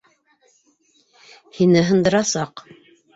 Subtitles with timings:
[1.57, 2.65] Һине һындырасаҡ.